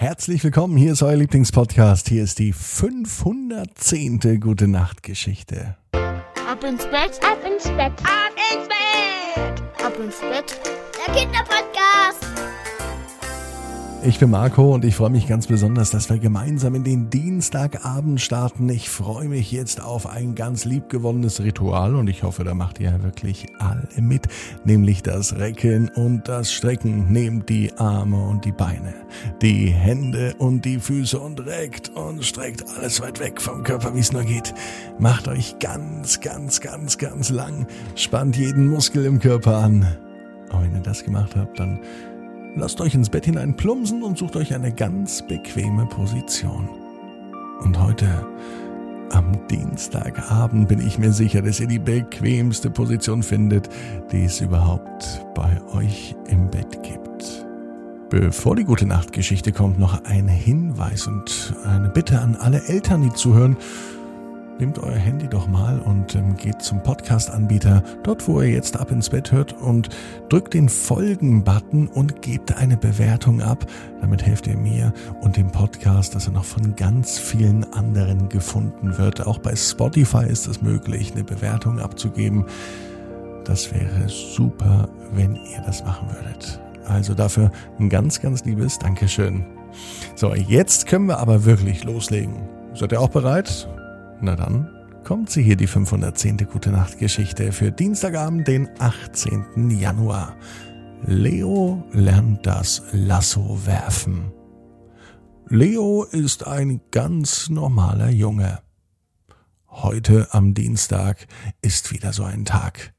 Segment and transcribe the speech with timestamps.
[0.00, 2.08] Herzlich willkommen, hier ist euer Lieblingspodcast.
[2.08, 4.40] Hier ist die 510.
[4.40, 5.76] Gute Nacht Geschichte.
[5.92, 10.58] Ab ins Bett, ab ins Bett, ab ins Bett, ab ins Bett.
[11.06, 12.29] Der Kinderpodcast.
[14.02, 18.18] Ich bin Marco und ich freue mich ganz besonders, dass wir gemeinsam in den Dienstagabend
[18.18, 18.66] starten.
[18.70, 23.02] Ich freue mich jetzt auf ein ganz liebgewonnenes Ritual und ich hoffe, da macht ihr
[23.02, 24.26] wirklich alle mit,
[24.64, 27.12] nämlich das Recken und das Strecken.
[27.12, 28.94] Nehmt die Arme und die Beine,
[29.42, 34.00] die Hände und die Füße und reckt und streckt alles weit weg vom Körper, wie
[34.00, 34.54] es nur geht.
[34.98, 39.86] Macht euch ganz, ganz, ganz, ganz lang, spannt jeden Muskel im Körper an.
[40.52, 41.80] Und wenn ihr das gemacht habt, dann
[42.56, 46.68] Lasst euch ins Bett hinein plumpsen und sucht euch eine ganz bequeme Position.
[47.60, 48.26] Und heute,
[49.10, 53.68] am Dienstagabend, bin ich mir sicher, dass ihr die bequemste Position findet,
[54.10, 57.46] die es überhaupt bei euch im Bett gibt.
[58.10, 63.12] Bevor die gute Nachtgeschichte kommt, noch ein Hinweis und eine Bitte an alle Eltern, die
[63.12, 63.56] zuhören
[64.60, 68.90] nehmt euer Handy doch mal und ähm, geht zum Podcast-Anbieter, dort wo ihr jetzt ab
[68.90, 69.88] ins Bett hört und
[70.28, 73.66] drückt den Folgen-Button und gebt eine Bewertung ab.
[74.00, 78.98] Damit helft ihr mir und dem Podcast, dass er noch von ganz vielen anderen gefunden
[78.98, 79.26] wird.
[79.26, 82.44] Auch bei Spotify ist es möglich, eine Bewertung abzugeben.
[83.44, 86.60] Das wäre super, wenn ihr das machen würdet.
[86.86, 89.44] Also dafür ein ganz, ganz liebes Dankeschön.
[90.16, 92.48] So, jetzt können wir aber wirklich loslegen.
[92.74, 93.68] Seid ihr auch bereit?
[94.22, 94.68] Na dann
[95.04, 96.36] kommt sie hier, die 510.
[96.52, 99.70] Gute Nacht Geschichte für Dienstagabend, den 18.
[99.70, 100.36] Januar.
[101.06, 104.30] Leo lernt das Lasso werfen.
[105.48, 108.60] Leo ist ein ganz normaler Junge.
[109.68, 111.26] Heute am Dienstag
[111.62, 112.92] ist wieder so ein Tag.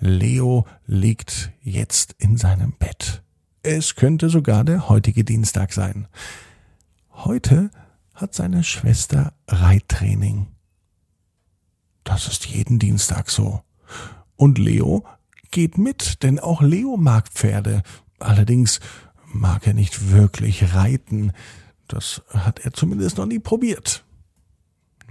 [0.00, 3.22] Leo liegt jetzt in seinem Bett.
[3.62, 6.08] Es könnte sogar der heutige Dienstag sein.
[7.12, 7.70] Heute
[8.14, 10.53] hat seine Schwester Reittraining.
[12.04, 13.62] Das ist jeden Dienstag so.
[14.36, 15.04] Und Leo
[15.50, 17.82] geht mit, denn auch Leo mag Pferde.
[18.18, 18.80] Allerdings
[19.32, 21.32] mag er nicht wirklich reiten.
[21.88, 24.04] Das hat er zumindest noch nie probiert.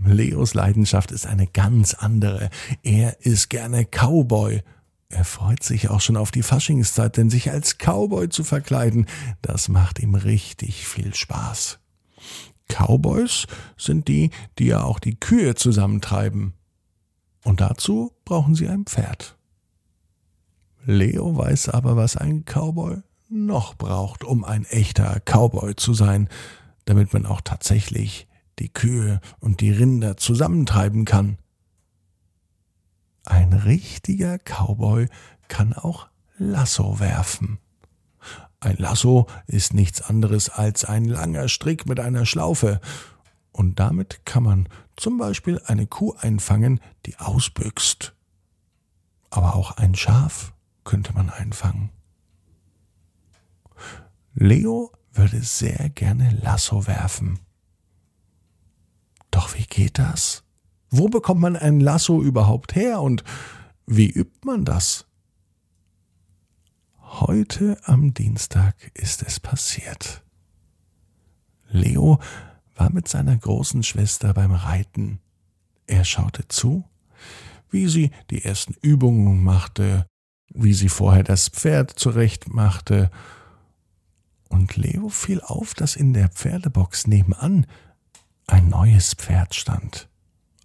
[0.06, 2.50] Leos Leidenschaft ist eine ganz andere.
[2.82, 4.62] Er ist gerne Cowboy.
[5.10, 9.06] Er freut sich auch schon auf die Faschingszeit, denn sich als Cowboy zu verkleiden,
[9.42, 11.80] das macht ihm richtig viel Spaß.
[12.68, 13.46] Cowboys
[13.78, 16.54] sind die, die ja auch die Kühe zusammentreiben.
[17.44, 19.38] Und dazu brauchen sie ein Pferd.
[20.86, 22.98] Leo weiß aber, was ein Cowboy
[23.30, 26.30] noch braucht, um ein echter Cowboy zu sein,
[26.86, 28.28] damit man auch tatsächlich
[28.60, 31.38] die Kühe und die Rinder zusammentreiben kann.
[33.26, 35.08] Ein richtiger Cowboy
[35.48, 37.60] kann auch Lasso werfen.
[38.60, 42.80] Ein Lasso ist nichts anderes als ein langer Strick mit einer Schlaufe,
[43.54, 48.14] und damit kann man zum Beispiel eine Kuh einfangen, die ausbüchst.
[49.30, 50.54] Aber auch ein Schaf
[50.84, 51.90] könnte man einfangen.
[54.34, 57.40] Leo würde sehr gerne Lasso werfen.
[59.32, 60.44] Doch wie geht das?
[60.90, 63.24] Wo bekommt man ein Lasso überhaupt her und
[63.86, 65.06] wie übt man das?
[67.00, 70.24] Heute am Dienstag ist es passiert.
[71.70, 72.20] Leo
[72.84, 75.20] war mit seiner großen Schwester beim Reiten.
[75.88, 76.84] Er schaute zu,
[77.70, 80.06] wie sie die ersten Übungen machte,
[80.54, 83.10] wie sie vorher das Pferd zurechtmachte,
[84.50, 87.66] und Leo fiel auf, dass in der Pferdebox nebenan
[88.48, 90.10] ein neues Pferd stand.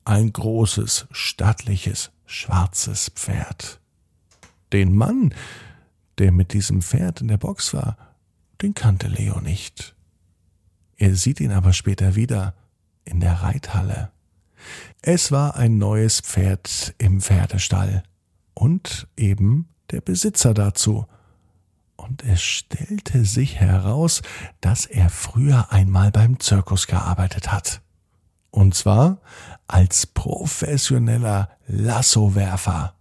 [0.05, 3.81] Ein großes, stattliches, schwarzes Pferd.
[4.73, 5.33] Den Mann,
[6.19, 7.97] der mit diesem Pferd in der Box war,
[8.61, 9.95] den kannte Leo nicht.
[10.99, 12.55] Er sieht ihn aber später wieder
[13.05, 14.11] in der Reithalle.
[15.01, 18.03] Es war ein neues Pferd im Pferdestall
[18.55, 21.07] und eben der Besitzer dazu.
[21.97, 24.23] Und es stellte sich heraus,
[24.61, 27.81] dass er früher einmal beim Zirkus gearbeitet hat.
[28.51, 29.21] Und zwar
[29.69, 32.95] als professioneller Lassowerfer.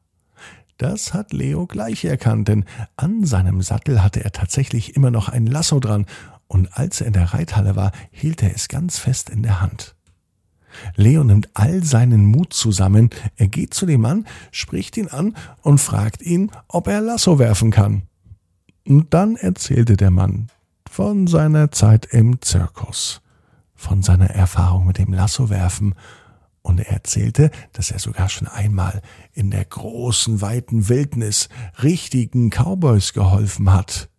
[0.77, 5.47] Das hat Leo gleich erkannt, denn an seinem Sattel hatte er tatsächlich immer noch ein
[5.47, 6.05] Lasso dran
[6.47, 9.95] und als er in der Reithalle war, hielt er es ganz fest in der Hand.
[10.95, 15.79] Leo nimmt all seinen Mut zusammen, er geht zu dem Mann, spricht ihn an und
[15.79, 18.03] fragt ihn, ob er Lasso werfen kann.
[18.87, 20.49] Und dann erzählte der Mann
[20.89, 23.21] von seiner Zeit im Zirkus,
[23.75, 25.95] von seiner Erfahrung mit dem Lassowerfen
[26.61, 29.01] und er erzählte, dass er sogar schon einmal
[29.33, 31.49] in der großen, weiten Wildnis
[31.81, 34.09] richtigen Cowboys geholfen hat.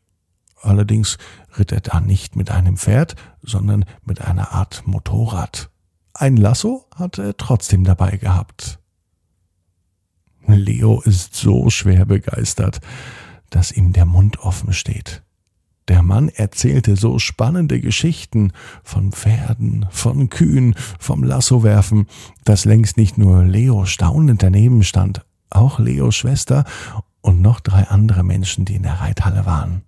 [0.63, 1.19] Allerdings
[1.59, 5.71] ritt er da nicht mit einem Pferd, sondern mit einer Art Motorrad.
[6.15, 8.79] Ein Lasso hatte er trotzdem dabei gehabt.
[10.47, 12.81] Leo ist so schwer begeistert,
[13.51, 15.23] dass ihm der Mund offen steht.
[15.89, 18.53] Der Mann erzählte so spannende Geschichten
[18.83, 22.07] von Pferden, von Kühen, vom Lassowerfen,
[22.45, 26.65] dass längst nicht nur Leo staunend daneben stand, auch Leos Schwester
[27.23, 29.83] und noch drei andere Menschen, die in der Reithalle waren.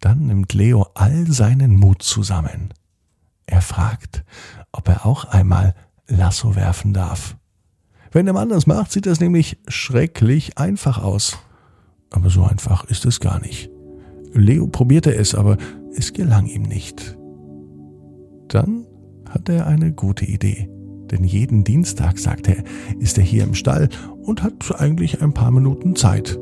[0.00, 2.72] Dann nimmt Leo all seinen Mut zusammen.
[3.46, 4.24] Er fragt,
[4.72, 5.74] ob er auch einmal
[6.08, 7.36] Lasso werfen darf.
[8.12, 11.38] Wenn der Mann das macht, sieht das nämlich schrecklich einfach aus.
[12.10, 13.70] Aber so einfach ist es gar nicht.
[14.32, 15.56] Leo probierte es, aber
[15.96, 17.16] es gelang ihm nicht.
[18.48, 18.86] Dann
[19.28, 20.68] hatte er eine gute Idee.
[21.10, 22.64] Denn jeden Dienstag, sagte er,
[23.00, 23.88] ist er hier im Stall
[24.22, 26.38] und hat eigentlich ein paar Minuten Zeit.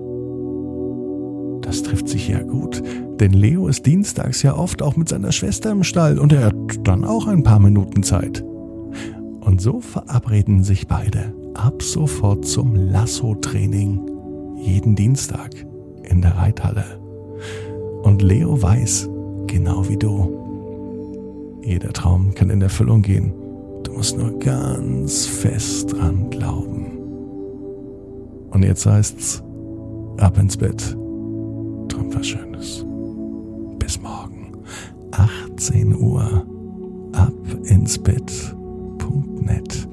[1.63, 2.83] Das trifft sich ja gut,
[3.21, 6.55] denn Leo ist dienstags ja oft auch mit seiner Schwester im Stall und er hat
[6.83, 8.45] dann auch ein paar Minuten Zeit.
[9.41, 14.01] Und so verabreden sich beide ab sofort zum Lasso-Training.
[14.57, 15.51] Jeden Dienstag
[16.03, 16.85] in der Reithalle.
[18.03, 19.09] Und Leo weiß,
[19.47, 23.33] genau wie du, jeder Traum kann in Erfüllung gehen.
[23.85, 26.87] Du musst nur ganz fest dran glauben.
[28.51, 29.43] Und jetzt heißt's,
[30.19, 30.97] ab ins Bett.
[31.89, 32.85] Träum was Schönes.
[34.01, 34.53] Morgen,
[35.13, 36.47] 18 Uhr,
[37.13, 37.33] ab
[37.65, 39.89] ins Bett.net.